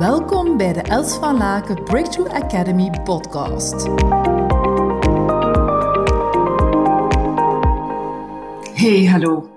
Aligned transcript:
Welkom 0.00 0.56
bij 0.56 0.72
de 0.72 0.80
Els 0.80 1.14
van 1.14 1.36
Laken 1.36 1.84
Breakthrough 1.84 2.34
Academy 2.34 2.90
podcast. 3.04 3.86
Hey, 8.74 9.04
hallo. 9.04 9.50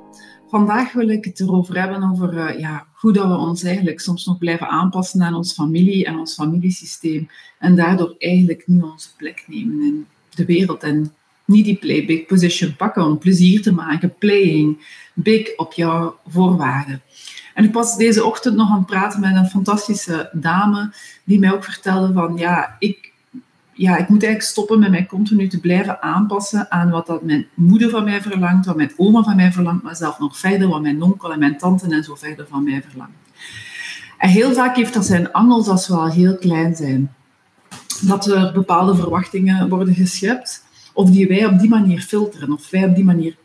Vandaag 0.49 0.93
wil 0.93 1.09
ik 1.09 1.25
het 1.25 1.39
erover 1.39 1.79
hebben 1.79 2.11
over 2.11 2.33
uh, 2.33 2.59
ja, 2.59 2.87
hoe 2.93 3.13
dat 3.13 3.27
we 3.27 3.35
ons 3.35 3.63
eigenlijk 3.63 3.99
soms 3.99 4.25
nog 4.25 4.37
blijven 4.37 4.67
aanpassen 4.67 5.21
aan 5.21 5.33
ons 5.33 5.53
familie 5.53 6.05
en 6.05 6.17
ons 6.17 6.33
familiesysteem 6.33 7.29
en 7.59 7.75
daardoor 7.75 8.15
eigenlijk 8.17 8.63
niet 8.67 8.83
onze 8.83 9.09
plek 9.17 9.43
nemen 9.47 9.85
in 9.85 10.05
de 10.29 10.45
wereld 10.45 10.83
en 10.83 11.13
niet 11.45 11.65
die 11.65 11.77
play 11.77 12.05
big 12.05 12.25
position 12.25 12.75
pakken 12.75 13.05
om 13.05 13.17
plezier 13.17 13.61
te 13.61 13.73
maken, 13.73 14.15
playing 14.17 14.85
big 15.13 15.57
op 15.57 15.73
jouw 15.73 16.17
voorwaarden. 16.27 17.01
En 17.53 17.63
ik 17.63 17.73
was 17.73 17.97
deze 17.97 18.25
ochtend 18.25 18.55
nog 18.55 18.69
aan 18.69 18.77
het 18.77 18.85
praten 18.85 19.19
met 19.19 19.35
een 19.35 19.49
fantastische 19.49 20.29
dame 20.33 20.93
die 21.23 21.39
mij 21.39 21.53
ook 21.53 21.63
vertelde 21.63 22.13
van 22.13 22.37
ja, 22.37 22.75
ik, 22.79 23.11
ja, 23.73 23.97
ik 23.97 24.07
moet 24.09 24.23
eigenlijk 24.23 24.41
stoppen 24.41 24.79
met 24.79 24.89
mij 24.89 25.05
continu 25.05 25.47
te 25.47 25.59
blijven 25.59 26.01
aanpassen 26.01 26.71
aan 26.71 26.89
wat 26.89 27.07
dat 27.07 27.23
mijn 27.23 27.47
moeder 27.53 27.89
van 27.89 28.03
mij 28.03 28.21
verlangt, 28.21 28.65
wat 28.65 28.75
mijn 28.75 28.93
oma 28.97 29.23
van 29.23 29.35
mij 29.35 29.51
verlangt, 29.51 29.83
maar 29.83 29.95
zelf 29.95 30.19
nog 30.19 30.37
verder 30.37 30.67
wat 30.67 30.81
mijn 30.81 31.01
onkel 31.01 31.33
en 31.33 31.39
mijn 31.39 31.57
tante 31.57 31.87
en 31.89 32.03
zo 32.03 32.15
verder 32.15 32.47
van 32.49 32.63
mij 32.63 32.83
verlangt. 32.89 33.13
En 34.17 34.29
heel 34.29 34.53
vaak 34.53 34.75
heeft 34.75 34.93
dat 34.93 35.05
zijn 35.05 35.31
angels 35.31 35.67
als 35.67 35.87
we 35.87 35.95
al 35.95 36.11
heel 36.11 36.37
klein 36.37 36.75
zijn. 36.75 37.13
Dat 38.01 38.25
er 38.25 38.53
bepaalde 38.53 38.95
verwachtingen 38.95 39.69
worden 39.69 39.93
geschept, 39.93 40.63
of 40.93 41.09
die 41.09 41.27
wij 41.27 41.45
op 41.45 41.59
die 41.59 41.69
manier 41.69 42.01
filteren, 42.01 42.51
of 42.51 42.69
wij 42.69 42.85
op 42.85 42.95
die 42.95 43.03
manier 43.03 43.35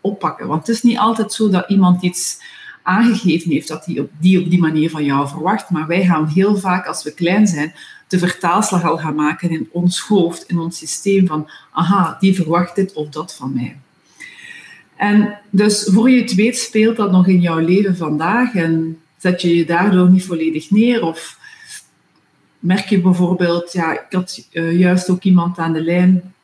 oppakken. 0.00 0.46
Want 0.46 0.66
het 0.66 0.76
is 0.76 0.82
niet 0.82 0.98
altijd 0.98 1.32
zo 1.32 1.48
dat 1.48 1.68
iemand 1.68 2.02
iets 2.02 2.40
aangegeven 2.82 3.50
heeft 3.50 3.68
dat 3.68 3.86
hij 3.86 3.98
op 3.98 4.10
die 4.20 4.40
op 4.40 4.50
die 4.50 4.60
manier 4.60 4.90
van 4.90 5.04
jou 5.04 5.28
verwacht. 5.28 5.70
Maar 5.70 5.86
wij 5.86 6.04
gaan 6.04 6.26
heel 6.26 6.56
vaak, 6.56 6.86
als 6.86 7.02
we 7.02 7.14
klein 7.14 7.46
zijn, 7.46 7.74
de 8.08 8.18
vertaalslag 8.18 8.84
al 8.84 8.98
gaan 8.98 9.14
maken 9.14 9.50
in 9.50 9.68
ons 9.72 10.00
hoofd, 10.00 10.44
in 10.48 10.58
ons 10.58 10.78
systeem 10.78 11.26
van, 11.26 11.50
aha, 11.72 12.16
die 12.20 12.34
verwacht 12.34 12.74
dit 12.74 12.92
of 12.92 13.08
dat 13.08 13.34
van 13.34 13.52
mij. 13.54 13.76
En 14.96 15.38
dus 15.50 15.88
voor 15.92 16.10
je 16.10 16.20
het 16.20 16.34
weet 16.34 16.58
speelt 16.58 16.96
dat 16.96 17.12
nog 17.12 17.26
in 17.26 17.40
jouw 17.40 17.58
leven 17.58 17.96
vandaag 17.96 18.54
en 18.54 18.98
zet 19.18 19.42
je 19.42 19.56
je 19.56 19.64
daardoor 19.64 20.10
niet 20.10 20.24
volledig 20.24 20.70
neer 20.70 21.04
of 21.04 21.38
merk 22.58 22.88
je 22.88 23.00
bijvoorbeeld, 23.00 23.72
ja, 23.72 23.92
ik 23.92 24.06
had 24.10 24.48
uh, 24.52 24.78
juist 24.78 25.10
ook 25.10 25.22
iemand 25.22 25.58
aan 25.58 25.72
de 25.72 25.82
lijn 25.82 26.34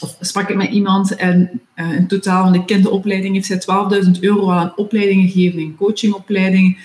of 0.00 0.16
sprak 0.20 0.48
ik 0.48 0.56
met 0.56 0.70
iemand 0.70 1.14
en 1.14 1.60
uh, 1.76 1.92
in 1.92 2.06
totaal 2.06 2.42
van 2.42 2.52
de 2.52 2.64
kinderopleiding 2.64 3.34
heeft 3.34 3.64
zij 3.64 4.04
12.000 4.04 4.10
euro 4.20 4.50
aan 4.50 4.72
opleidingen 4.76 5.28
gegeven, 5.28 5.58
in 5.58 5.76
coachingopleidingen. 5.76 6.76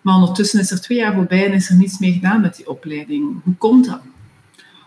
Maar 0.00 0.14
ondertussen 0.14 0.60
is 0.60 0.70
er 0.70 0.80
twee 0.80 0.98
jaar 0.98 1.14
voorbij 1.14 1.46
en 1.46 1.52
is 1.52 1.70
er 1.70 1.76
niets 1.76 1.98
mee 1.98 2.12
gedaan 2.12 2.40
met 2.40 2.56
die 2.56 2.68
opleiding. 2.68 3.40
Hoe 3.44 3.54
komt 3.54 3.86
dat? 3.86 4.00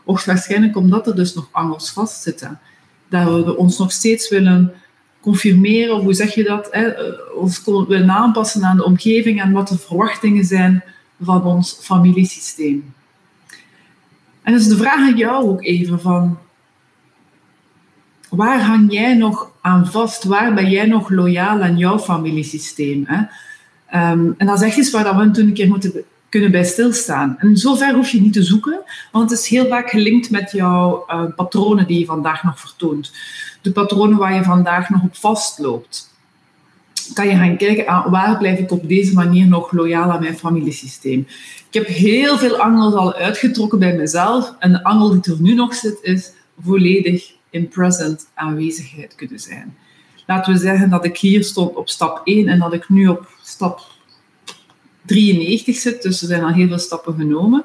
Hoogstwaarschijnlijk 0.05 0.75
omdat 0.75 1.07
er 1.07 1.15
dus 1.15 1.33
nog 1.33 1.49
angels 1.51 1.91
vastzitten. 1.91 2.59
Dat 3.09 3.45
we 3.45 3.57
ons 3.57 3.77
nog 3.77 3.91
steeds 3.91 4.29
willen 4.29 4.73
confirmeren, 5.21 5.95
of 5.95 6.03
hoe 6.03 6.13
zeg 6.13 6.35
je 6.35 6.43
dat? 6.43 6.67
Hè? 6.71 6.87
Of 7.35 7.65
willen 7.65 8.11
aanpassen 8.11 8.63
aan 8.63 8.77
de 8.77 8.85
omgeving 8.85 9.41
en 9.41 9.51
wat 9.51 9.67
de 9.67 9.77
verwachtingen 9.77 10.45
zijn 10.45 10.83
van 11.21 11.43
ons 11.43 11.77
familiesysteem. 11.81 12.93
En 14.41 14.53
dus 14.53 14.67
de 14.67 14.77
vraag 14.77 14.99
aan 14.99 15.17
jou 15.17 15.49
ook 15.49 15.63
even 15.63 16.01
van, 16.01 16.37
waar 18.31 18.61
hang 18.61 18.91
jij 18.91 19.13
nog 19.13 19.51
aan 19.61 19.87
vast? 19.87 20.23
Waar 20.23 20.53
ben 20.53 20.69
jij 20.69 20.85
nog 20.85 21.09
loyaal 21.09 21.61
aan 21.61 21.77
jouw 21.77 21.99
familiesysteem? 21.99 23.05
Hè? 23.07 23.17
Um, 24.11 24.35
en 24.37 24.47
dat 24.47 24.61
is 24.61 24.67
echt 24.67 24.77
iets 24.77 24.91
waar 24.91 25.17
we 25.17 25.31
toen 25.31 25.47
een 25.47 25.53
keer 25.53 25.67
moeten 25.67 26.03
kunnen 26.29 26.51
bij 26.51 26.63
stilstaan. 26.63 27.35
En 27.39 27.57
zover 27.57 27.93
hoef 27.93 28.09
je 28.09 28.21
niet 28.21 28.33
te 28.33 28.43
zoeken, 28.43 28.79
want 29.11 29.29
het 29.29 29.39
is 29.39 29.47
heel 29.47 29.67
vaak 29.67 29.89
gelinkt 29.89 30.29
met 30.29 30.51
jouw 30.51 31.05
uh, 31.09 31.23
patronen 31.35 31.87
die 31.87 31.99
je 31.99 32.05
vandaag 32.05 32.43
nog 32.43 32.59
vertoont. 32.59 33.11
De 33.61 33.71
patronen 33.71 34.17
waar 34.17 34.33
je 34.33 34.43
vandaag 34.43 34.89
nog 34.89 35.03
op 35.03 35.15
vastloopt. 35.15 36.09
Kan 37.13 37.27
je 37.27 37.35
gaan 37.35 37.57
kijken, 37.57 37.85
ah, 37.85 38.11
waar 38.11 38.37
blijf 38.37 38.59
ik 38.59 38.71
op 38.71 38.87
deze 38.87 39.13
manier 39.13 39.47
nog 39.47 39.71
loyaal 39.71 40.11
aan 40.11 40.21
mijn 40.21 40.37
familiesysteem? 40.37 41.27
Ik 41.67 41.73
heb 41.73 41.87
heel 41.87 42.37
veel 42.37 42.57
angels 42.57 42.93
al 42.93 43.13
uitgetrokken 43.13 43.79
bij 43.79 43.95
mezelf. 43.95 44.55
En 44.59 44.71
de 44.71 44.83
angel 44.83 45.21
die 45.21 45.33
er 45.33 45.41
nu 45.41 45.53
nog 45.53 45.75
zit, 45.75 45.99
is 46.01 46.31
volledig 46.63 47.31
in 47.51 47.67
present 47.67 48.27
aanwezigheid 48.33 49.15
kunnen 49.15 49.39
zijn. 49.39 49.77
Laten 50.25 50.53
we 50.53 50.59
zeggen 50.59 50.89
dat 50.89 51.05
ik 51.05 51.17
hier 51.17 51.43
stond 51.43 51.75
op 51.75 51.89
stap 51.89 52.21
1 52.23 52.47
en 52.47 52.59
dat 52.59 52.73
ik 52.73 52.89
nu 52.89 53.07
op 53.07 53.27
stap 53.43 53.81
93 55.05 55.75
zit, 55.75 56.01
dus 56.01 56.21
er 56.21 56.27
zijn 56.27 56.43
al 56.43 56.53
heel 56.53 56.67
veel 56.67 56.79
stappen 56.79 57.15
genomen. 57.15 57.63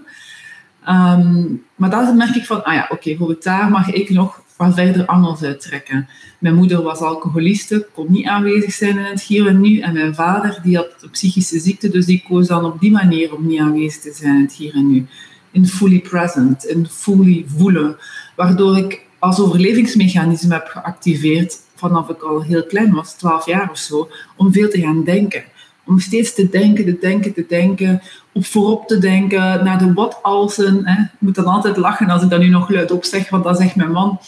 Um, 0.89 1.65
maar 1.75 1.91
dan 1.91 2.17
merk 2.17 2.35
ik 2.35 2.45
van, 2.45 2.65
ah 2.65 2.75
ja, 2.75 2.83
oké, 2.83 2.93
okay, 2.93 3.17
voor 3.17 3.37
daar 3.41 3.71
mag 3.71 3.91
ik 3.91 4.11
nog 4.11 4.45
wat 4.57 4.75
verder 4.75 5.07
angels 5.07 5.43
uittrekken. 5.43 6.09
Mijn 6.39 6.55
moeder 6.55 6.83
was 6.83 6.99
alcoholiste, 6.99 7.89
kon 7.95 8.07
niet 8.09 8.27
aanwezig 8.27 8.73
zijn 8.73 8.99
in 8.99 9.05
het 9.05 9.23
hier 9.23 9.47
en 9.47 9.61
nu. 9.61 9.79
En 9.79 9.93
mijn 9.93 10.15
vader, 10.15 10.59
die 10.63 10.77
had 10.77 10.95
een 11.01 11.11
psychische 11.11 11.59
ziekte, 11.59 11.89
dus 11.89 12.07
die 12.07 12.23
koos 12.29 12.47
dan 12.47 12.65
op 12.65 12.81
die 12.81 12.91
manier 12.91 13.35
om 13.35 13.47
niet 13.47 13.61
aanwezig 13.61 14.03
te 14.03 14.13
zijn 14.13 14.37
in 14.37 14.43
het 14.43 14.53
hier 14.53 14.75
en 14.75 14.91
nu. 14.91 15.07
In 15.51 15.67
fully 15.67 16.01
present, 16.01 16.65
in 16.65 16.87
fully 16.87 17.45
voelen. 17.49 17.97
Waardoor 18.37 18.77
ik 18.77 19.06
als 19.19 19.41
overlevingsmechanisme 19.41 20.55
heb 20.55 20.67
geactiveerd 20.67 21.59
vanaf 21.75 22.09
ik 22.09 22.23
al 22.23 22.43
heel 22.43 22.65
klein 22.65 22.95
was, 22.95 23.15
12 23.15 23.47
jaar 23.47 23.71
of 23.71 23.79
zo, 23.79 24.11
om 24.37 24.53
veel 24.53 24.69
te 24.69 24.81
gaan 24.81 25.05
denken. 25.05 25.45
Om 25.85 26.01
steeds 26.01 26.35
te 26.35 26.49
denken, 26.49 26.85
te 26.85 26.99
denken, 27.01 27.35
te 27.35 27.45
denken, 27.49 28.03
op 28.33 28.47
voorop 28.47 28.89
te 28.89 28.99
denken, 28.99 29.65
naar 29.65 29.79
de 29.79 29.93
wat-alsen. 29.93 30.79
Ik 30.87 31.21
moet 31.21 31.35
dan 31.35 31.45
altijd 31.45 31.77
lachen 31.77 32.11
als 32.11 32.23
ik 32.23 32.31
dat 32.31 32.41
nu 32.41 32.49
nog 32.49 32.69
luid 32.69 32.91
op 32.91 33.05
zeg, 33.05 33.31
want 33.31 33.45
dan 33.45 33.57
zegt 33.57 33.77
mijn 33.77 33.93
man, 33.93 34.21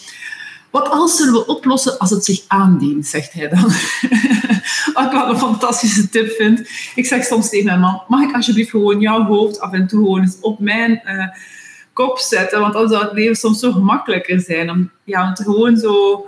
wat 0.70 0.90
als 0.90 1.16
zullen 1.16 1.32
we 1.32 1.46
oplossen 1.46 1.98
als 1.98 2.10
het 2.10 2.24
zich 2.24 2.44
aandient, 2.46 3.06
zegt 3.06 3.32
hij 3.32 3.48
dan. 3.48 3.70
Wat 4.94 5.04
ik 5.04 5.12
wel 5.12 5.28
een 5.28 5.38
fantastische 5.38 6.08
tip 6.08 6.30
vind. 6.30 6.68
Ik 6.94 7.06
zeg 7.06 7.24
soms 7.24 7.48
tegen 7.48 7.64
mijn 7.64 7.80
man, 7.80 8.02
mag 8.08 8.22
ik 8.22 8.34
alsjeblieft 8.34 8.70
gewoon 8.70 9.00
jouw 9.00 9.24
hoofd 9.24 9.60
af 9.60 9.72
en 9.72 9.86
toe 9.86 9.98
gewoon 9.98 10.20
eens 10.20 10.36
op 10.40 10.58
mijn... 10.58 11.02
Uh, 11.04 11.26
kop 11.98 12.18
zetten. 12.18 12.60
Want 12.60 12.72
dan 12.72 12.88
zou 12.88 13.04
het 13.04 13.12
leven 13.12 13.36
soms 13.36 13.58
zo 13.58 13.72
gemakkelijker 13.72 14.40
zijn. 14.40 14.70
Om, 14.70 14.90
ja, 15.04 15.28
om 15.28 15.36
gewoon 15.36 15.76
zo 15.76 16.26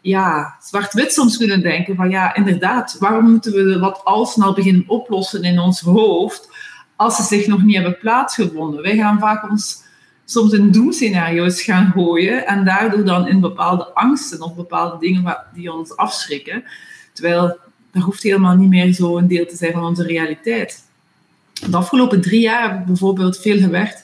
ja, 0.00 0.56
zwart-wit 0.60 1.12
soms 1.12 1.36
kunnen 1.36 1.62
denken 1.62 1.96
van 1.96 2.10
ja, 2.10 2.34
inderdaad, 2.34 2.96
waarom 2.98 3.30
moeten 3.30 3.52
we 3.52 3.78
wat 3.78 4.00
al 4.04 4.26
snel 4.26 4.54
beginnen 4.54 4.84
oplossen 4.86 5.42
in 5.42 5.58
ons 5.58 5.80
hoofd 5.80 6.48
als 6.96 7.16
ze 7.16 7.22
zich 7.22 7.46
nog 7.46 7.62
niet 7.62 7.74
hebben 7.74 7.98
plaatsgevonden? 7.98 8.82
Wij 8.82 8.96
gaan 8.96 9.18
vaak 9.18 9.50
ons 9.50 9.82
soms 10.24 10.52
in 10.52 10.70
doemscenario's 10.70 11.62
gaan 11.62 11.90
gooien 11.94 12.46
en 12.46 12.64
daardoor 12.64 13.04
dan 13.04 13.28
in 13.28 13.40
bepaalde 13.40 13.94
angsten 13.94 14.42
of 14.42 14.54
bepaalde 14.54 14.98
dingen 14.98 15.36
die 15.54 15.72
ons 15.72 15.96
afschrikken. 15.96 16.64
Terwijl 17.12 17.58
dat 17.92 18.02
hoeft 18.02 18.22
helemaal 18.22 18.56
niet 18.56 18.68
meer 18.68 18.92
zo 18.92 19.16
een 19.16 19.28
deel 19.28 19.46
te 19.46 19.56
zijn 19.56 19.72
van 19.72 19.84
onze 19.84 20.02
realiteit. 20.02 20.90
De 21.70 21.76
afgelopen 21.76 22.20
drie 22.20 22.40
jaar 22.40 22.70
heb 22.70 22.80
ik 22.80 22.86
bijvoorbeeld 22.86 23.40
veel 23.40 23.58
gewerkt 23.58 24.01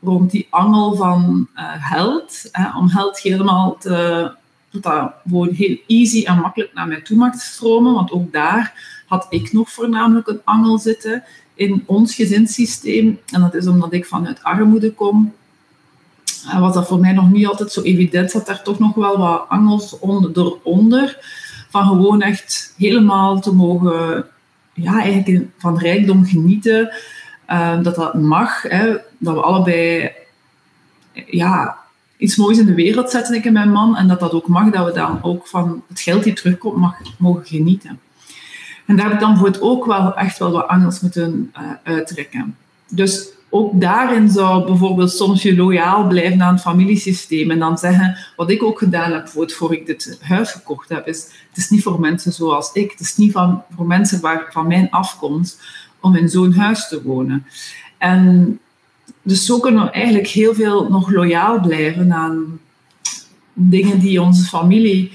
rond 0.00 0.30
die 0.30 0.46
angel 0.50 0.96
van 0.96 1.48
uh, 1.54 1.62
held. 1.64 2.48
Hè, 2.52 2.78
om 2.78 2.88
held 2.88 3.20
helemaal 3.20 3.76
te, 3.78 4.30
dat 4.70 4.82
dat 4.82 5.12
gewoon 5.28 5.48
heel 5.48 5.76
easy 5.86 6.24
en 6.24 6.38
makkelijk 6.38 6.74
naar 6.74 6.88
mij 6.88 7.00
toe 7.00 7.16
mag 7.16 7.34
stromen. 7.34 7.94
Want 7.94 8.10
ook 8.10 8.32
daar 8.32 8.96
had 9.06 9.26
ik 9.30 9.52
nog 9.52 9.70
voornamelijk 9.70 10.28
een 10.28 10.40
angel 10.44 10.78
zitten 10.78 11.24
in 11.54 11.82
ons 11.86 12.14
gezinssysteem. 12.14 13.18
En 13.32 13.40
dat 13.40 13.54
is 13.54 13.66
omdat 13.66 13.92
ik 13.92 14.06
vanuit 14.06 14.42
armoede 14.42 14.92
kom. 14.92 15.32
En 16.50 16.60
was 16.60 16.74
dat 16.74 16.88
voor 16.88 17.00
mij 17.00 17.12
nog 17.12 17.30
niet 17.30 17.46
altijd 17.46 17.72
zo 17.72 17.82
evident. 17.82 18.30
Zat 18.30 18.46
daar 18.46 18.62
toch 18.62 18.78
nog 18.78 18.94
wel 18.94 19.18
wat 19.18 19.44
angels 19.48 19.98
onder. 20.62 21.18
Van 21.70 21.86
gewoon 21.86 22.22
echt 22.22 22.74
helemaal 22.76 23.40
te 23.40 23.54
mogen 23.54 24.26
ja, 24.74 25.02
eigenlijk 25.02 25.46
van 25.58 25.78
rijkdom 25.78 26.24
genieten. 26.24 26.90
Uh, 27.48 27.82
dat 27.82 27.94
dat 27.94 28.14
mag. 28.14 28.62
Hè, 28.62 28.96
dat 29.18 29.34
we 29.34 29.40
allebei 29.40 30.12
ja, 31.26 31.78
iets 32.16 32.36
moois 32.36 32.58
in 32.58 32.66
de 32.66 32.74
wereld 32.74 33.10
zetten, 33.10 33.34
ik 33.34 33.44
en 33.44 33.52
mijn 33.52 33.70
man. 33.70 33.96
En 33.96 34.08
dat 34.08 34.20
dat 34.20 34.32
ook 34.32 34.48
mag, 34.48 34.70
dat 34.70 34.86
we 34.86 34.92
dan 34.92 35.18
ook 35.22 35.46
van 35.46 35.82
het 35.88 36.00
geld 36.00 36.24
die 36.24 36.32
terugkomt 36.32 36.76
mag, 36.76 36.94
mogen 37.18 37.46
genieten. 37.46 38.00
En 38.86 38.96
daar 38.96 39.04
heb 39.04 39.14
ik 39.14 39.20
dan 39.20 39.36
voor 39.36 39.46
het 39.46 39.60
ook 39.60 39.86
wel 39.86 40.16
echt 40.16 40.38
wel 40.38 40.50
wat 40.50 40.68
angels 40.68 41.00
moeten 41.00 41.52
uh, 41.60 41.70
uittrekken. 41.82 42.56
Dus 42.88 43.28
ook 43.50 43.80
daarin 43.80 44.30
zou 44.30 44.66
bijvoorbeeld 44.66 45.10
soms 45.10 45.42
je 45.42 45.56
loyaal 45.56 46.06
blijven 46.06 46.42
aan 46.42 46.52
het 46.52 46.62
familiesysteem 46.62 47.50
en 47.50 47.58
dan 47.58 47.78
zeggen, 47.78 48.18
wat 48.36 48.50
ik 48.50 48.62
ook 48.62 48.78
gedaan 48.78 49.12
heb 49.12 49.28
voor 49.28 49.72
ik 49.72 49.86
dit 49.86 50.18
huis 50.22 50.50
gekocht 50.50 50.88
heb, 50.88 51.06
is 51.06 51.22
het 51.48 51.56
is 51.56 51.70
niet 51.70 51.82
voor 51.82 52.00
mensen 52.00 52.32
zoals 52.32 52.72
ik, 52.72 52.90
het 52.90 53.00
is 53.00 53.16
niet 53.16 53.32
van, 53.32 53.62
voor 53.76 53.86
mensen 53.86 54.20
waar, 54.20 54.46
van 54.50 54.66
mijn 54.66 54.90
afkomst 54.90 55.60
om 56.00 56.16
in 56.16 56.28
zo'n 56.28 56.52
huis 56.52 56.88
te 56.88 57.02
wonen. 57.02 57.46
En 57.98 58.58
dus 59.22 59.46
zo 59.46 59.58
kunnen 59.60 59.84
we 59.84 59.90
eigenlijk 59.90 60.28
heel 60.28 60.54
veel 60.54 60.88
nog 60.88 61.10
loyaal 61.10 61.60
blijven 61.60 62.12
aan 62.12 62.60
dingen 63.52 63.98
die 63.98 64.22
onze 64.22 64.44
familie 64.44 65.12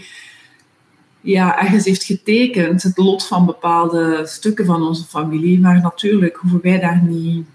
ja, 1.23 1.59
ergens 1.59 1.85
heeft 1.85 2.03
getekend. 2.03 2.83
Het 2.83 2.97
lot 2.97 3.25
van 3.25 3.45
bepaalde 3.45 4.21
stukken 4.25 4.65
van 4.65 4.87
onze 4.87 5.03
familie. 5.03 5.59
Maar 5.59 5.81
natuurlijk 5.81 6.35
hoeven 6.35 6.59
wij 6.61 6.79
daar 6.79 7.03
niet 7.03 7.45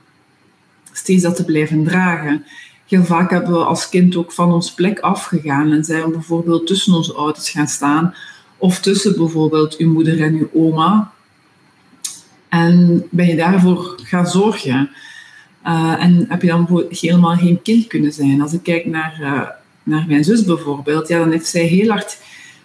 steeds 0.92 1.22
dat 1.22 1.36
te 1.36 1.44
blijven 1.44 1.84
dragen. 1.84 2.44
Heel 2.86 3.04
vaak 3.04 3.30
hebben 3.30 3.52
we 3.52 3.64
als 3.64 3.88
kind 3.88 4.16
ook 4.16 4.32
van 4.32 4.52
ons 4.52 4.74
plek 4.74 4.98
afgegaan 4.98 5.72
en 5.72 5.84
zijn 5.84 6.04
we 6.04 6.10
bijvoorbeeld 6.10 6.66
tussen 6.66 6.94
onze 6.94 7.12
ouders 7.12 7.50
gaan 7.50 7.68
staan 7.68 8.14
of 8.56 8.80
tussen 8.80 9.16
bijvoorbeeld 9.16 9.76
uw 9.76 9.92
moeder 9.92 10.22
en 10.22 10.34
uw 10.34 10.48
oma. 10.52 11.12
En 12.48 13.06
ben 13.10 13.26
je 13.26 13.36
daarvoor 13.36 14.00
gaan 14.02 14.26
zorgen. 14.26 14.90
Uh, 15.66 16.02
en 16.02 16.26
heb 16.28 16.42
je 16.42 16.48
dan 16.48 16.84
helemaal 16.88 17.36
geen 17.36 17.62
kind 17.62 17.86
kunnen 17.86 18.12
zijn. 18.12 18.40
Als 18.40 18.52
ik 18.52 18.62
kijk 18.62 18.86
naar, 18.86 19.18
uh, 19.20 19.42
naar 19.82 20.04
mijn 20.08 20.24
zus 20.24 20.44
bijvoorbeeld, 20.44 21.08
ja, 21.08 21.18
dan 21.18 21.30
heeft 21.30 21.46
zij 21.46 21.64
heel 21.64 21.88
hard 21.88 22.18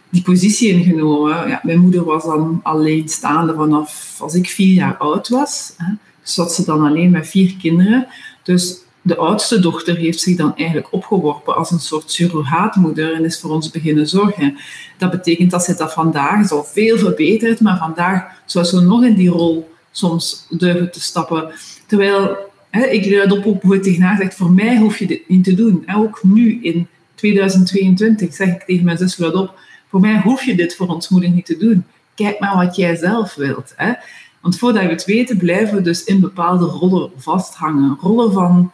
die 0.09 0.21
positie 0.21 0.69
ingenomen. 0.69 1.47
Ja, 1.47 1.59
mijn 1.63 1.79
moeder 1.79 2.03
was 2.03 2.23
dan 2.23 2.59
alleenstaande 2.63 3.53
vanaf 3.53 4.17
als 4.19 4.33
ik 4.33 4.49
vier 4.49 4.73
jaar 4.73 4.97
oud 4.97 5.29
was. 5.29 5.73
Hè. 5.77 5.93
Dus 6.21 6.33
zat 6.33 6.53
ze 6.53 6.65
dan 6.65 6.85
alleen 6.85 7.11
met 7.11 7.27
vier 7.27 7.55
kinderen. 7.61 8.07
Dus 8.43 8.77
de 9.01 9.15
oudste 9.15 9.59
dochter 9.59 9.95
heeft 9.95 10.19
zich 10.19 10.37
dan 10.37 10.55
eigenlijk 10.55 10.87
opgeworpen 10.91 11.55
als 11.55 11.71
een 11.71 11.79
soort 11.79 12.11
surrogaatmoeder 12.11 13.13
en 13.13 13.25
is 13.25 13.39
voor 13.39 13.51
ons 13.51 13.71
beginnen 13.71 14.07
zorgen. 14.07 14.57
Dat 14.97 15.11
betekent 15.11 15.51
dat 15.51 15.63
ze 15.63 15.75
dat 15.75 15.93
vandaag 15.93 16.43
is 16.43 16.51
al 16.51 16.63
veel 16.63 16.97
verbeterd, 16.97 17.59
maar 17.59 17.77
vandaag 17.77 18.23
zou 18.45 18.65
ze 18.65 18.81
nog 18.81 19.03
in 19.03 19.15
die 19.15 19.29
rol 19.29 19.72
soms 19.93 20.45
durven 20.49 20.91
te 20.91 21.01
stappen. 21.01 21.51
Terwijl 21.87 22.37
hè, 22.69 22.85
ik 22.85 23.05
luid 23.11 23.45
op 23.45 23.61
hoe 23.61 23.79
tegen 23.79 24.01
haar 24.01 24.17
zegt, 24.17 24.35
voor 24.35 24.51
mij 24.51 24.77
hoef 24.77 24.97
je 24.97 25.07
dit 25.07 25.29
niet 25.29 25.43
te 25.43 25.53
doen. 25.55 25.83
En 25.85 25.95
ook 25.95 26.23
nu 26.23 26.59
in 26.61 26.87
2022 27.15 28.33
zeg 28.33 28.47
ik 28.47 28.63
tegen 28.63 28.85
mijn 28.85 28.97
zus 28.97 29.17
luid 29.17 29.33
op, 29.33 29.59
voor 29.89 29.99
mij 29.99 30.21
hoef 30.21 30.43
je 30.43 30.55
dit 30.55 30.75
voor 30.75 30.87
ons 30.87 31.09
moeder 31.09 31.29
niet 31.29 31.45
te 31.45 31.57
doen. 31.57 31.85
Kijk 32.15 32.39
maar 32.39 32.65
wat 32.65 32.75
jij 32.75 32.95
zelf 32.95 33.35
wilt. 33.35 33.73
Hè. 33.75 33.93
Want 34.41 34.57
voordat 34.57 34.83
we 34.83 34.89
het 34.89 35.05
weten, 35.05 35.37
blijven 35.37 35.75
we 35.75 35.81
dus 35.81 36.03
in 36.03 36.19
bepaalde 36.19 36.65
rollen 36.65 37.11
vasthangen. 37.15 37.97
Rollen 38.01 38.33
van 38.33 38.71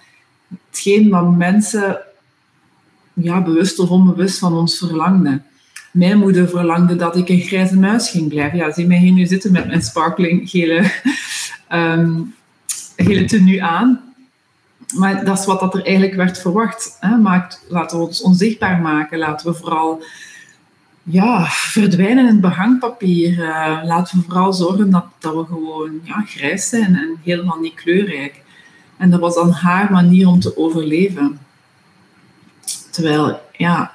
hetgeen 0.70 1.10
wat 1.10 1.36
mensen, 1.36 2.02
ja, 3.14 3.42
bewust 3.42 3.80
of 3.80 3.90
onbewust 3.90 4.40
van 4.40 4.54
ons 4.54 4.78
verlangden. 4.78 5.46
Mijn 5.92 6.18
moeder 6.18 6.50
verlangde 6.50 6.96
dat 6.96 7.16
ik 7.16 7.30
een 7.30 7.42
grijze 7.42 7.78
muis 7.78 8.10
ging 8.10 8.30
blijven. 8.30 8.58
Ja, 8.58 8.72
zie 8.72 8.88
mij 8.88 8.98
hier 8.98 9.12
nu 9.12 9.26
zitten 9.26 9.52
met 9.52 9.68
mijn 9.68 9.82
sparkling 9.82 10.50
gele, 10.50 10.92
um, 11.72 12.36
gele 12.96 13.26
tenue 13.26 13.64
aan. 13.64 14.14
Maar 14.96 15.26
dat 15.26 15.40
is 15.40 15.46
wat 15.46 15.60
dat 15.60 15.74
er 15.74 15.84
eigenlijk 15.86 16.16
werd 16.16 16.40
verwacht. 16.40 16.98
Hè. 17.00 17.18
Maakt, 17.18 17.66
laten 17.68 17.98
we 17.98 18.06
ons 18.06 18.22
onzichtbaar 18.22 18.82
maken. 18.82 19.18
Laten 19.18 19.52
we 19.52 19.58
vooral 19.58 20.04
ja, 21.04 21.46
verdwijnen 21.46 22.28
in 22.28 22.40
behangpapier. 22.40 23.32
Uh, 23.32 23.80
laten 23.84 24.18
we 24.18 24.24
vooral 24.24 24.54
zorgen 24.54 24.90
dat, 24.90 25.06
dat 25.20 25.34
we 25.34 25.46
gewoon 25.46 26.00
ja, 26.04 26.24
grijs 26.26 26.70
zijn 26.70 26.96
en 26.96 27.18
helemaal 27.24 27.60
niet 27.60 27.74
kleurrijk. 27.74 28.42
En 28.98 29.10
dat 29.10 29.20
was 29.20 29.36
dan 29.36 29.52
haar 29.52 29.92
manier 29.92 30.28
om 30.28 30.40
te 30.40 30.58
overleven. 30.58 31.40
Terwijl, 32.90 33.42
ja, 33.52 33.94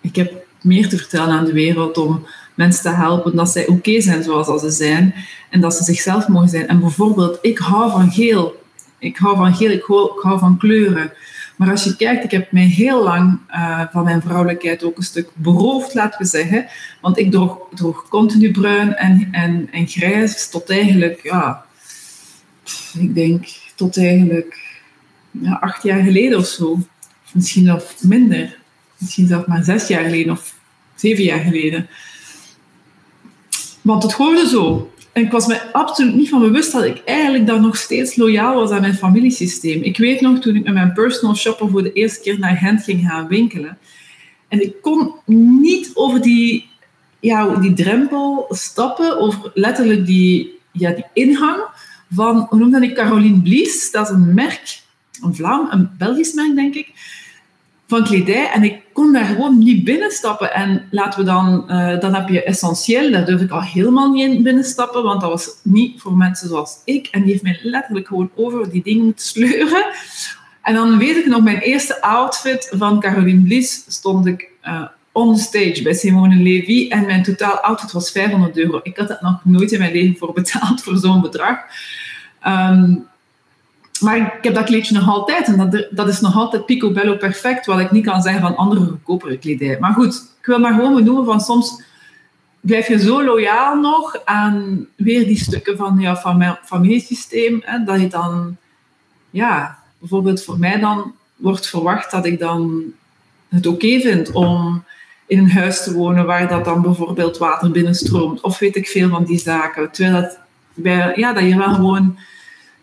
ik 0.00 0.16
heb 0.16 0.43
meer 0.64 0.88
te 0.88 0.96
vertellen 0.96 1.34
aan 1.34 1.44
de 1.44 1.52
wereld 1.52 1.98
om 1.98 2.26
mensen 2.54 2.82
te 2.82 2.88
helpen 2.88 3.36
dat 3.36 3.50
zij 3.50 3.66
oké 3.66 4.00
zijn 4.00 4.22
zoals 4.22 4.60
ze 4.60 4.70
zijn 4.70 5.14
en 5.50 5.60
dat 5.60 5.74
ze 5.74 5.84
zichzelf 5.84 6.28
mogen 6.28 6.48
zijn. 6.48 6.68
En 6.68 6.80
bijvoorbeeld, 6.80 7.38
ik 7.42 7.58
hou 7.58 7.90
van 7.90 8.10
geel. 8.10 8.62
Ik 8.98 9.16
hou 9.16 9.36
van 9.36 9.54
geel, 9.54 9.70
ik 9.70 9.82
hou, 9.82 10.12
ik 10.16 10.22
hou 10.22 10.38
van 10.38 10.58
kleuren. 10.58 11.12
Maar 11.56 11.70
als 11.70 11.84
je 11.84 11.96
kijkt, 11.96 12.24
ik 12.24 12.30
heb 12.30 12.52
mij 12.52 12.64
heel 12.64 13.02
lang 13.02 13.38
uh, 13.50 13.80
van 13.92 14.04
mijn 14.04 14.22
vrouwelijkheid 14.22 14.84
ook 14.84 14.96
een 14.96 15.02
stuk 15.02 15.28
beroofd, 15.34 15.94
laten 15.94 16.18
we 16.18 16.26
zeggen. 16.26 16.66
Want 17.00 17.18
ik 17.18 17.30
droeg, 17.30 17.58
droeg 17.74 18.08
continu 18.08 18.50
bruin 18.50 18.96
en, 18.96 19.28
en, 19.32 19.68
en 19.72 19.86
grijs 19.86 20.48
tot 20.48 20.70
eigenlijk, 20.70 21.20
ja, 21.22 21.64
ik 22.98 23.14
denk 23.14 23.46
tot 23.74 23.98
eigenlijk 23.98 24.60
ja, 25.30 25.58
acht 25.60 25.82
jaar 25.82 26.02
geleden 26.02 26.38
of 26.38 26.46
zo. 26.46 26.78
Misschien 27.32 27.64
nog 27.64 27.84
minder. 28.00 28.58
Misschien 29.04 29.26
zelfs 29.26 29.46
maar 29.46 29.62
zes 29.62 29.88
jaar 29.88 30.04
geleden 30.04 30.32
of 30.32 30.54
zeven 30.94 31.24
jaar 31.24 31.40
geleden. 31.40 31.88
Want 33.82 34.02
het 34.02 34.12
hoorde 34.12 34.48
zo. 34.48 34.92
En 35.12 35.22
ik 35.22 35.30
was 35.30 35.46
me 35.46 35.72
absoluut 35.72 36.14
niet 36.14 36.28
van 36.28 36.40
bewust 36.40 36.72
dat 36.72 36.84
ik 36.84 37.02
eigenlijk 37.04 37.46
dan 37.46 37.60
nog 37.60 37.76
steeds 37.76 38.16
loyaal 38.16 38.54
was 38.54 38.70
aan 38.70 38.80
mijn 38.80 38.94
familiesysteem. 38.94 39.82
Ik 39.82 39.96
weet 39.96 40.20
nog 40.20 40.38
toen 40.38 40.56
ik 40.56 40.64
met 40.64 40.74
mijn 40.74 40.92
personal 40.92 41.36
shopper 41.36 41.70
voor 41.70 41.82
de 41.82 41.92
eerste 41.92 42.20
keer 42.20 42.38
naar 42.38 42.56
Gent 42.56 42.84
ging 42.84 43.06
gaan 43.08 43.28
winkelen. 43.28 43.78
En 44.48 44.62
ik 44.62 44.74
kon 44.80 45.14
niet 45.62 45.90
over 45.94 46.22
die, 46.22 46.68
ja, 47.20 47.56
die 47.56 47.72
drempel 47.72 48.46
stappen, 48.48 49.20
over 49.20 49.50
letterlijk 49.54 50.06
die, 50.06 50.58
ja, 50.72 50.90
die 50.90 51.04
ingang 51.12 51.62
van, 52.10 52.46
hoe 52.48 52.58
noemde 52.58 52.82
ik, 52.82 52.94
Caroline 52.94 53.42
Blies. 53.42 53.90
Dat 53.90 54.08
is 54.08 54.14
een 54.14 54.34
merk, 54.34 54.80
een 55.22 55.34
Vlaam, 55.34 55.68
een 55.70 55.90
Belgisch 55.98 56.32
merk, 56.32 56.54
denk 56.54 56.74
ik, 56.74 56.92
kledij. 58.02 58.50
En 58.50 58.62
ik 58.62 58.82
kon 58.92 59.12
daar 59.12 59.24
gewoon 59.24 59.58
niet 59.58 59.84
binnenstappen. 59.84 60.54
En 60.54 60.88
laten 60.90 61.20
we 61.20 61.26
dan, 61.26 61.64
uh, 61.68 62.00
dan 62.00 62.14
heb 62.14 62.28
je 62.28 62.42
essentieel, 62.42 63.10
daar 63.10 63.24
durf 63.24 63.40
ik 63.40 63.50
al 63.50 63.62
helemaal 63.62 64.10
niet 64.10 64.30
in 64.30 64.42
binnenstappen, 64.42 65.02
want 65.02 65.20
dat 65.20 65.30
was 65.30 65.50
niet 65.62 66.00
voor 66.00 66.16
mensen 66.16 66.48
zoals 66.48 66.80
ik. 66.84 67.08
En 67.10 67.22
die 67.22 67.30
heeft 67.30 67.42
mij 67.42 67.58
letterlijk 67.62 68.06
gewoon 68.06 68.30
over 68.34 68.70
die 68.70 68.82
dingen 68.82 69.04
moeten 69.04 69.26
sleuren. 69.26 69.84
En 70.62 70.74
dan 70.74 70.98
weet 70.98 71.16
ik 71.16 71.26
nog, 71.26 71.42
mijn 71.42 71.58
eerste 71.58 72.02
outfit 72.02 72.72
van 72.76 73.00
Caroline 73.00 73.42
Blies 73.42 73.84
stond 73.88 74.26
ik 74.26 74.50
uh, 74.64 74.82
on 75.12 75.36
stage 75.36 75.80
bij 75.82 75.94
Simone 75.94 76.36
Levy 76.36 76.88
en 76.88 77.06
mijn 77.06 77.22
totaal 77.22 77.58
outfit 77.58 77.92
was 77.92 78.10
500 78.10 78.56
euro. 78.56 78.80
Ik 78.82 78.96
had 78.96 79.08
dat 79.08 79.20
nog 79.20 79.44
nooit 79.44 79.72
in 79.72 79.78
mijn 79.78 79.92
leven 79.92 80.16
voor 80.16 80.32
betaald, 80.32 80.82
voor 80.82 80.96
zo'n 80.96 81.20
bedrag. 81.20 81.58
Um, 82.46 83.06
maar 84.00 84.16
ik 84.16 84.44
heb 84.44 84.54
dat 84.54 84.64
kleedje 84.64 84.94
nog 84.94 85.08
altijd 85.08 85.46
en 85.46 85.70
dat, 85.70 85.86
dat 85.90 86.08
is 86.08 86.20
nog 86.20 86.36
altijd 86.36 86.66
picobello 86.66 87.16
perfect, 87.16 87.66
wat 87.66 87.80
ik 87.80 87.90
niet 87.90 88.04
kan 88.04 88.22
zeggen 88.22 88.42
van 88.42 88.56
andere 88.56 88.80
goedkopere 88.80 89.38
kledij. 89.38 89.76
Maar 89.80 89.92
goed, 89.92 90.14
ik 90.40 90.46
wil 90.46 90.58
maar 90.58 90.74
gewoon 90.74 90.94
benoemen 90.94 91.24
van 91.24 91.40
soms 91.40 91.82
blijf 92.60 92.88
je 92.88 92.98
zo 92.98 93.24
loyaal 93.24 93.80
nog 93.80 94.24
aan 94.24 94.86
weer 94.96 95.26
die 95.26 95.38
stukken 95.38 95.76
van 95.76 95.98
jouw 95.98 96.16
familiesysteem, 96.64 97.62
hè, 97.64 97.84
dat 97.84 98.00
je 98.00 98.08
dan, 98.08 98.56
ja, 99.30 99.78
bijvoorbeeld 99.98 100.42
voor 100.42 100.58
mij 100.58 100.78
dan 100.78 101.14
wordt 101.36 101.66
verwacht 101.66 102.10
dat 102.10 102.26
ik 102.26 102.38
dan 102.38 102.82
het 103.48 103.66
oké 103.66 104.00
vind 104.00 104.32
om 104.32 104.84
in 105.26 105.38
een 105.38 105.50
huis 105.50 105.82
te 105.82 105.92
wonen 105.92 106.26
waar 106.26 106.48
dat 106.48 106.64
dan 106.64 106.82
bijvoorbeeld 106.82 107.38
water 107.38 107.70
binnenstroomt, 107.70 108.40
of 108.40 108.58
weet 108.58 108.76
ik 108.76 108.88
veel 108.88 109.08
van 109.08 109.24
die 109.24 109.38
zaken. 109.38 109.90
Terwijl 109.90 110.22
dat, 110.22 110.38
bij, 110.74 111.12
ja, 111.16 111.32
dat 111.32 111.44
je 111.44 111.56
wel 111.56 111.74
gewoon 111.74 112.18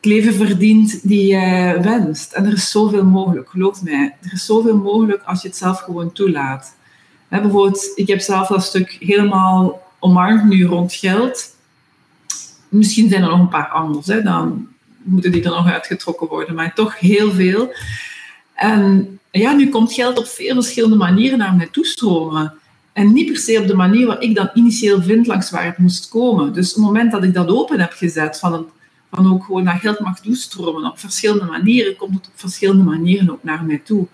leven 0.05 0.33
verdient 0.33 1.07
die 1.07 1.27
je 1.27 1.77
wenst. 1.81 2.33
En 2.33 2.45
er 2.45 2.53
is 2.53 2.71
zoveel 2.71 3.05
mogelijk, 3.05 3.49
geloof 3.49 3.81
mij. 3.81 4.15
Er 4.21 4.33
is 4.33 4.45
zoveel 4.45 4.77
mogelijk 4.77 5.23
als 5.23 5.41
je 5.41 5.47
het 5.47 5.57
zelf 5.57 5.79
gewoon 5.79 6.11
toelaat. 6.11 6.75
bijvoorbeeld, 7.29 7.91
ik 7.95 8.07
heb 8.07 8.19
zelf 8.19 8.47
dat 8.47 8.63
stuk 8.63 8.97
helemaal 8.99 9.81
omarmd 9.99 10.43
nu 10.43 10.65
rond 10.65 10.93
geld. 10.93 11.55
Misschien 12.69 13.09
zijn 13.09 13.23
er 13.23 13.29
nog 13.29 13.39
een 13.39 13.47
paar 13.47 13.67
anders, 13.67 14.07
hè. 14.07 14.21
dan 14.21 14.67
moeten 15.03 15.31
die 15.31 15.43
er 15.43 15.49
nog 15.49 15.71
uitgetrokken 15.71 16.27
worden, 16.27 16.55
maar 16.55 16.73
toch 16.73 16.99
heel 16.99 17.31
veel. 17.31 17.73
En 18.53 19.19
ja, 19.31 19.53
nu 19.53 19.69
komt 19.69 19.93
geld 19.93 20.17
op 20.17 20.25
veel 20.25 20.53
verschillende 20.53 20.95
manieren 20.95 21.37
naar 21.37 21.55
mij 21.55 21.69
toestromen. 21.71 22.53
En 22.93 23.13
niet 23.13 23.27
per 23.27 23.37
se 23.37 23.59
op 23.59 23.67
de 23.67 23.75
manier 23.75 24.07
waar 24.07 24.21
ik 24.21 24.35
dan 24.35 24.49
initieel 24.53 25.01
vind 25.01 25.27
langs 25.27 25.49
waar 25.49 25.65
het 25.65 25.77
moest 25.77 26.09
komen. 26.09 26.53
Dus 26.53 26.69
op 26.69 26.75
het 26.75 26.85
moment 26.85 27.11
dat 27.11 27.23
ik 27.23 27.33
dat 27.33 27.49
open 27.49 27.79
heb 27.79 27.91
gezet, 27.91 28.39
van 28.39 28.69
van 29.11 29.33
ook 29.33 29.43
gewoon 29.43 29.65
dat 29.65 29.79
geld 29.79 29.99
mag 29.99 30.19
toestromen 30.19 30.91
op 30.91 30.99
verschillende 30.99 31.45
manieren, 31.45 31.95
komt 31.95 32.15
het 32.15 32.27
op 32.27 32.33
verschillende 32.35 32.83
manieren 32.83 33.31
ook 33.31 33.43
naar 33.43 33.63
mij 33.63 33.81
toe. 33.83 34.07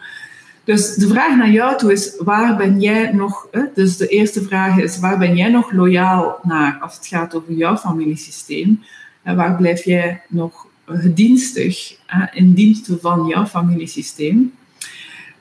Dus 0.63 0.95
de 0.95 1.07
vraag 1.07 1.35
naar 1.35 1.51
jou 1.51 1.77
toe 1.77 1.91
is, 1.91 2.15
waar 2.19 2.55
ben 2.55 2.79
jij 2.79 3.11
nog, 3.11 3.47
hè? 3.51 3.61
dus 3.73 3.97
de 3.97 4.07
eerste 4.07 4.41
vraag 4.41 4.77
is, 4.77 4.99
waar 4.99 5.17
ben 5.17 5.35
jij 5.35 5.49
nog 5.49 5.71
loyaal 5.71 6.39
naar 6.43 6.77
als 6.81 6.95
het 6.95 7.07
gaat 7.07 7.35
over 7.35 7.53
jouw 7.53 7.77
familiesysteem? 7.77 8.83
En 9.23 9.35
waar 9.35 9.55
blijf 9.55 9.83
jij 9.83 10.21
nog 10.27 10.67
gedienstig 10.85 11.95
in 12.33 12.53
dienst 12.53 12.89
van 13.01 13.25
jouw 13.25 13.45
familiesysteem? 13.45 14.53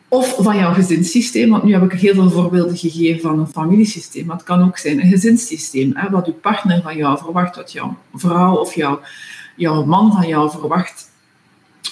Of 0.09 0.37
van 0.39 0.57
jouw 0.57 0.73
gezinssysteem, 0.73 1.51
want 1.51 1.63
nu 1.63 1.73
heb 1.73 1.93
ik 1.93 2.01
heel 2.01 2.15
veel 2.15 2.31
voorbeelden 2.31 2.77
gegeven 2.77 3.21
van 3.21 3.39
een 3.39 3.47
familiesysteem. 3.47 4.27
Maar 4.27 4.37
het 4.37 4.45
kan 4.45 4.63
ook 4.63 4.79
zijn 4.79 5.01
een 5.01 5.09
gezinssysteem, 5.09 5.91
hè, 5.95 6.11
wat 6.11 6.27
je 6.27 6.33
partner 6.33 6.83
van 6.83 6.97
jou 6.97 7.19
verwacht, 7.19 7.57
wat 7.57 7.73
jouw 7.73 7.97
vrouw 8.15 8.55
of 8.55 8.75
jouw 8.75 9.01
jouw 9.57 9.85
man 9.85 10.13
van 10.13 10.29
jou 10.29 10.51
verwacht 10.51 11.11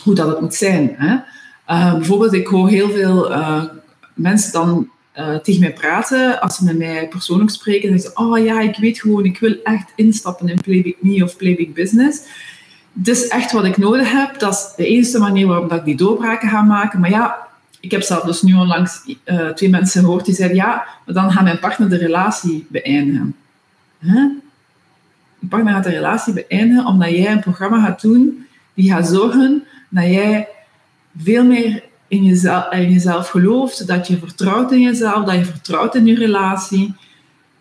hoe 0.03 0.15
dat 0.15 0.29
het 0.29 0.41
moet 0.41 0.55
zijn. 0.55 0.95
Hè? 0.97 1.15
Uh, 1.71 1.95
bijvoorbeeld, 1.95 2.33
ik 2.33 2.47
hoor 2.47 2.69
heel 2.69 2.91
veel 2.91 3.31
uh, 3.31 3.63
mensen 4.15 4.53
dan 4.53 4.89
uh, 5.19 5.37
tegen 5.37 5.61
mij 5.61 5.73
praten, 5.73 6.41
als 6.41 6.57
ze 6.57 6.65
met 6.65 6.79
mij 6.79 7.09
persoonlijk 7.09 7.51
spreken, 7.51 7.89
dan 7.91 7.99
zeggen 7.99 8.25
ze, 8.25 8.31
oh 8.31 8.45
ja, 8.45 8.61
ik 8.61 8.77
weet 8.77 9.01
gewoon, 9.01 9.25
ik 9.25 9.39
wil 9.39 9.57
echt 9.63 9.93
instappen 9.97 10.49
in 10.49 10.61
Playbook 10.61 10.97
Me 11.01 11.25
of 11.25 11.37
Playbook 11.37 11.75
Business. 11.75 12.21
Het 12.99 13.09
is 13.09 13.29
echt 13.29 13.53
wat 13.53 13.65
ik 13.65 13.77
nodig 13.77 14.13
heb. 14.13 14.39
Dat 14.39 14.53
is 14.53 14.73
de 14.77 14.87
enige 14.87 15.19
manier 15.19 15.47
waarop 15.47 15.73
ik 15.73 15.85
die 15.85 15.97
doorbraken 15.97 16.49
ga 16.49 16.63
maken. 16.63 17.01
Maar 17.01 17.11
ja, 17.11 17.39
ik 17.81 17.91
heb 17.91 18.03
zelf 18.03 18.23
dus 18.23 18.43
nu 18.43 18.55
onlangs 18.55 19.01
twee 19.55 19.71
mensen 19.71 20.01
gehoord 20.01 20.25
die 20.25 20.35
zeiden, 20.35 20.57
ja, 20.57 20.87
maar 21.07 21.15
dan 21.15 21.33
gaat 21.33 21.43
mijn 21.43 21.59
partner 21.59 21.89
de 21.89 21.97
relatie 21.97 22.67
beëindigen. 22.69 23.35
Je 25.45 25.51
partner 25.51 25.73
gaat 25.73 25.85
de 25.85 25.91
relatie 25.91 26.33
beëindigen 26.33 26.87
omdat 26.87 27.11
jij 27.11 27.33
een 27.33 27.41
programma 27.41 27.85
gaat 27.85 28.01
doen 28.01 28.47
die 28.75 28.91
gaat 28.91 29.09
zorgen 29.09 29.65
dat 29.89 30.05
jij 30.05 30.49
veel 31.19 31.45
meer 31.45 31.83
in 32.09 32.25
jezelf, 32.25 32.73
in 32.73 32.91
jezelf 32.91 33.29
gelooft, 33.29 33.87
dat 33.87 34.07
je 34.07 34.19
vertrouwt 34.19 34.73
in 34.73 34.81
jezelf, 34.81 35.25
dat 35.25 35.35
je 35.35 35.45
vertrouwt 35.45 35.95
in 35.95 36.07
je 36.07 36.15
relatie, 36.15 36.95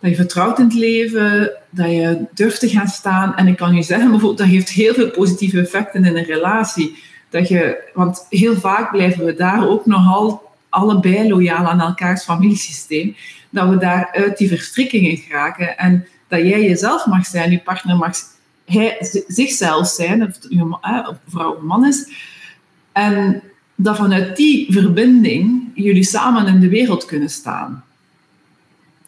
dat 0.00 0.10
je 0.10 0.16
vertrouwt 0.16 0.58
in 0.58 0.64
het 0.64 0.74
leven, 0.74 1.52
dat 1.70 1.90
je 1.90 2.24
durft 2.34 2.60
te 2.60 2.68
gaan 2.68 2.88
staan. 2.88 3.36
En 3.36 3.46
ik 3.46 3.56
kan 3.56 3.74
je 3.74 3.82
zeggen, 3.82 4.10
bijvoorbeeld, 4.10 4.38
dat 4.38 4.48
heeft 4.48 4.68
heel 4.68 4.94
veel 4.94 5.10
positieve 5.10 5.60
effecten 5.60 6.04
in 6.04 6.16
een 6.16 6.24
relatie. 6.24 7.02
Dat 7.30 7.48
je, 7.48 7.90
want 7.94 8.26
heel 8.30 8.56
vaak 8.56 8.90
blijven 8.90 9.24
we 9.24 9.34
daar 9.34 9.68
ook 9.68 9.86
nogal 9.86 10.52
allebei 10.68 11.28
loyaal 11.28 11.66
aan 11.66 11.80
elkaars 11.80 12.24
familiesysteem. 12.24 13.16
Dat 13.50 13.68
we 13.68 13.76
daar 13.76 14.08
uit 14.12 14.38
die 14.38 14.48
verstrikkingen 14.48 15.16
geraken. 15.16 15.78
En 15.78 16.06
dat 16.36 16.46
jij 16.46 16.62
jezelf 16.62 17.06
mag 17.06 17.26
zijn, 17.26 17.50
je 17.50 17.60
partner 17.60 17.96
mag 17.96 18.16
hij, 18.64 18.96
zichzelf 19.26 19.88
zijn, 19.88 20.22
of 20.22 20.38
je 20.48 20.76
vrouw 21.28 21.54
of 21.54 21.62
man 21.62 21.86
is. 21.86 22.08
En 22.92 23.42
dat 23.74 23.96
vanuit 23.96 24.36
die 24.36 24.72
verbinding 24.72 25.70
jullie 25.74 26.04
samen 26.04 26.46
in 26.46 26.60
de 26.60 26.68
wereld 26.68 27.04
kunnen 27.04 27.30
staan. 27.30 27.84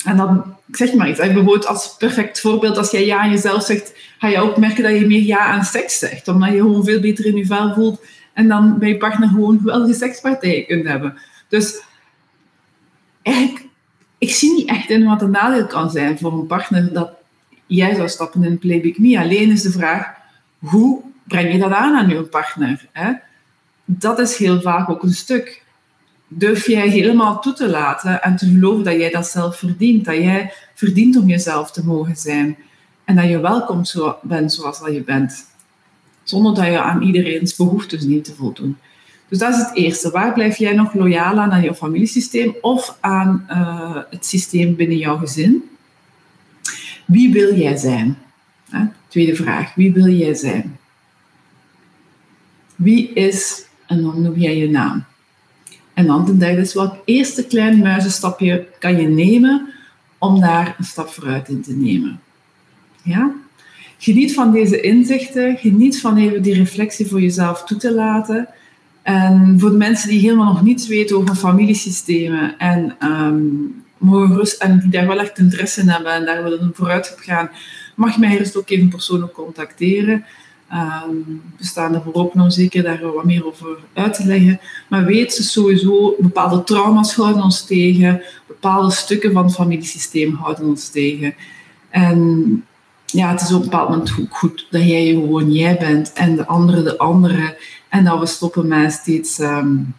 En 0.04 0.16
dan, 0.16 0.56
ik 0.66 0.76
zeg 0.76 0.94
maar 0.94 1.08
iets, 1.08 1.18
bijvoorbeeld 1.18 1.66
als 1.66 1.96
perfect 1.98 2.40
voorbeeld, 2.40 2.78
als 2.78 2.90
jij 2.90 3.06
ja 3.06 3.18
aan 3.18 3.30
jezelf 3.30 3.64
zegt, 3.64 3.92
ga 4.18 4.28
je 4.28 4.40
ook 4.40 4.56
merken 4.56 4.82
dat 4.82 4.98
je 4.98 5.06
meer 5.06 5.22
ja 5.22 5.46
aan 5.46 5.64
seks 5.64 5.98
zegt, 5.98 6.28
omdat 6.28 6.50
je 6.50 6.56
gewoon 6.56 6.84
veel 6.84 7.00
beter 7.00 7.26
in 7.26 7.36
je 7.36 7.46
vel 7.46 7.74
voelt 7.74 8.00
en 8.32 8.48
dan 8.48 8.78
bij 8.78 8.88
je 8.88 8.96
partner 8.96 9.28
gewoon 9.28 9.58
geweldige 9.58 9.94
sekspartijen 9.94 10.66
kunt 10.66 10.86
hebben. 10.86 11.18
Dus 11.48 11.82
eigenlijk, 13.22 13.66
ik 14.18 14.30
zie 14.30 14.54
niet 14.54 14.68
echt 14.68 14.90
in 14.90 15.04
wat 15.04 15.22
een 15.22 15.30
nadeel 15.30 15.66
kan 15.66 15.90
zijn 15.90 16.18
voor 16.18 16.32
een 16.32 16.46
partner 16.46 16.92
dat 16.92 17.10
jij 17.66 17.94
zou 17.94 18.08
stappen 18.08 18.44
in 18.44 18.58
Playback 18.58 18.98
Me. 18.98 19.18
Alleen 19.18 19.50
is 19.50 19.62
de 19.62 19.70
vraag, 19.70 20.06
hoe 20.58 21.02
breng 21.24 21.52
je 21.52 21.58
dat 21.58 21.72
aan 21.72 21.96
aan 21.96 22.08
je 22.08 22.22
partner? 22.22 22.86
Hè? 22.92 23.12
Dat 23.84 24.18
is 24.18 24.36
heel 24.36 24.60
vaak 24.60 24.88
ook 24.88 25.02
een 25.02 25.12
stuk. 25.12 25.64
Durf 26.28 26.66
jij 26.66 26.88
helemaal 26.88 27.40
toe 27.40 27.52
te 27.52 27.68
laten 27.68 28.22
en 28.22 28.36
te 28.36 28.46
geloven 28.46 28.84
dat 28.84 28.94
jij 28.94 29.10
dat 29.10 29.26
zelf 29.26 29.58
verdient? 29.58 30.04
Dat 30.04 30.16
jij 30.16 30.52
verdient 30.74 31.16
om 31.16 31.28
jezelf 31.28 31.70
te 31.70 31.84
mogen 31.84 32.16
zijn. 32.16 32.56
En 33.04 33.16
dat 33.16 33.28
je 33.28 33.40
welkom 33.40 33.84
zo 33.84 34.18
bent 34.22 34.52
zoals 34.52 34.80
dat 34.80 34.92
je 34.92 35.02
bent. 35.02 35.46
Zonder 36.22 36.54
dat 36.54 36.66
je 36.66 36.80
aan 36.80 37.02
iedereen's 37.02 37.56
behoeftes 37.56 38.02
niet 38.02 38.24
te 38.24 38.34
voldoen. 38.34 38.76
Dus 39.28 39.38
dat 39.38 39.54
is 39.54 39.58
het 39.58 39.74
eerste. 39.74 40.10
Waar 40.10 40.32
blijf 40.32 40.56
jij 40.56 40.72
nog 40.72 40.94
loyaal 40.94 41.38
aan, 41.38 41.52
aan 41.52 41.62
jouw 41.62 41.74
familiesysteem 41.74 42.54
of 42.60 42.96
aan 43.00 43.46
uh, 43.50 43.96
het 44.10 44.26
systeem 44.26 44.76
binnen 44.76 44.98
jouw 44.98 45.16
gezin? 45.16 45.75
Wie 47.06 47.32
wil 47.32 47.54
jij 47.54 47.76
zijn? 47.76 48.18
Tweede 49.08 49.36
vraag. 49.36 49.74
Wie 49.74 49.92
wil 49.92 50.08
jij 50.08 50.34
zijn? 50.34 50.76
Wie 52.76 53.12
is, 53.12 53.66
en 53.86 54.02
dan 54.02 54.22
noem 54.22 54.38
jij 54.38 54.56
je 54.56 54.70
naam. 54.70 55.04
En 55.94 56.06
dan 56.06 56.26
ten 56.26 56.38
derde 56.38 56.60
is, 56.60 56.74
welk 56.74 56.96
eerste 57.04 57.46
klein 57.46 57.78
muizenstapje 57.78 58.66
kan 58.78 59.00
je 59.00 59.08
nemen 59.08 59.68
om 60.18 60.40
daar 60.40 60.74
een 60.78 60.84
stap 60.84 61.08
vooruit 61.08 61.48
in 61.48 61.62
te 61.62 61.76
nemen? 61.76 62.20
Ja? 63.02 63.32
Geniet 63.98 64.34
van 64.34 64.52
deze 64.52 64.80
inzichten, 64.80 65.56
geniet 65.56 66.00
van 66.00 66.16
even 66.16 66.42
die 66.42 66.54
reflectie 66.54 67.06
voor 67.06 67.20
jezelf 67.20 67.64
toe 67.64 67.78
te 67.78 67.94
laten. 67.94 68.48
En 69.02 69.56
voor 69.60 69.70
de 69.70 69.76
mensen 69.76 70.08
die 70.08 70.20
helemaal 70.20 70.52
nog 70.52 70.62
niets 70.62 70.88
weten 70.88 71.16
over 71.16 71.34
familiesystemen 71.34 72.58
en 72.58 72.96
um, 73.02 73.84
mogen 73.98 74.36
rust 74.36 74.62
en 74.62 74.78
die 74.80 74.90
daar 74.90 75.06
wel 75.06 75.20
echt 75.20 75.38
interesse 75.38 75.80
in 75.80 75.88
hebben 75.88 76.12
en 76.12 76.24
daar 76.24 76.42
willen 76.42 76.70
vooruit 76.74 77.12
op 77.12 77.18
gaan, 77.18 77.50
mag 77.94 78.18
mij 78.18 78.30
gerust 78.30 78.56
ook 78.56 78.70
even 78.70 78.88
persoonlijk 78.88 79.32
contacteren. 79.32 80.24
Um, 80.72 81.42
we 81.58 81.64
staan 81.64 81.94
er 81.94 82.02
voorop 82.02 82.34
om 82.34 82.50
zeker 82.50 82.82
daar 82.82 83.12
wat 83.12 83.24
meer 83.24 83.46
over 83.46 83.78
uit 83.92 84.14
te 84.14 84.26
leggen. 84.26 84.60
Maar 84.88 85.04
weet 85.04 85.32
ze 85.32 85.42
sowieso, 85.42 86.16
bepaalde 86.18 86.64
trauma's 86.64 87.14
houden 87.14 87.42
ons 87.42 87.64
tegen, 87.64 88.22
bepaalde 88.46 88.90
stukken 88.90 89.32
van 89.32 89.44
het 89.44 89.54
familiesysteem 89.54 90.34
houden 90.34 90.64
ons 90.64 90.88
tegen. 90.88 91.34
En 91.90 92.64
ja, 93.04 93.30
het 93.30 93.40
is 93.40 93.52
op 93.52 93.62
een 93.62 93.70
bepaald 93.70 93.88
moment 93.88 94.14
goed, 94.30 94.66
dat 94.70 94.82
jij 94.82 95.06
gewoon 95.06 95.52
jij 95.52 95.76
bent 95.76 96.12
en 96.12 96.36
de 96.36 96.46
andere 96.46 96.82
de 96.82 96.98
andere. 96.98 97.56
En 97.88 98.04
dat 98.04 98.18
we 98.18 98.26
stoppen 98.26 98.68
met 98.68 98.92
steeds 98.92 99.38
um, 99.38 99.94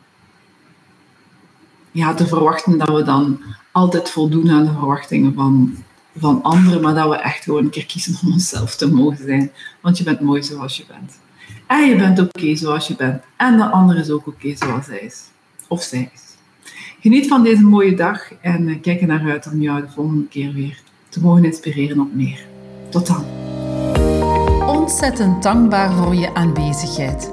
ja, 1.91 2.13
te 2.13 2.27
verwachten 2.27 2.77
dat 2.77 2.89
we 2.89 3.03
dan 3.03 3.41
altijd 3.77 4.10
voldoen 4.10 4.51
aan 4.51 4.65
de 4.65 4.72
verwachtingen 4.72 5.34
van, 5.34 5.75
van 6.17 6.43
anderen, 6.43 6.81
maar 6.81 6.93
dat 6.93 7.10
we 7.10 7.15
echt 7.15 7.43
gewoon 7.43 7.63
een 7.63 7.69
keer 7.69 7.86
kiezen 7.86 8.17
om 8.24 8.31
onszelf 8.31 8.75
te 8.75 8.93
mogen 8.93 9.25
zijn. 9.25 9.51
Want 9.81 9.98
je 9.98 10.03
bent 10.03 10.19
mooi 10.19 10.43
zoals 10.43 10.77
je 10.77 10.84
bent. 10.88 11.19
En 11.67 11.89
je 11.89 11.96
bent 11.96 12.19
oké 12.19 12.55
zoals 12.55 12.88
je 12.88 12.96
bent. 12.96 13.24
En 13.36 13.57
de 13.57 13.65
ander 13.65 13.98
is 13.98 14.10
ook 14.10 14.27
oké 14.27 14.55
zoals 14.55 14.86
hij 14.86 15.00
is. 15.00 15.24
Of 15.67 15.84
zij 15.84 16.10
is. 16.13 16.22
Geniet 17.00 17.27
van 17.27 17.43
deze 17.43 17.62
mooie 17.62 17.96
dag 17.96 18.34
en 18.41 18.67
eh, 18.67 18.81
kijk 18.81 19.01
er 19.01 19.07
naar 19.07 19.31
uit 19.31 19.48
om 19.51 19.62
jou 19.62 19.81
de 19.81 19.89
volgende 19.89 20.27
keer 20.27 20.53
weer 20.53 20.81
te 21.10 21.22
mogen 21.22 21.43
inspireren 21.43 22.00
op 22.00 22.13
meer. 22.13 22.46
Tot 22.89 23.07
dan. 23.07 23.25
Ontzettend 24.67 25.43
dankbaar 25.43 25.91
voor 25.91 26.15
je 26.15 26.34
aanwezigheid. 26.34 27.31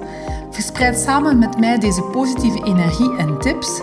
Verspreid 0.50 0.98
samen 0.98 1.38
met 1.38 1.58
mij 1.58 1.78
deze 1.78 2.02
positieve 2.02 2.64
energie 2.64 3.16
en 3.16 3.38
tips 3.38 3.82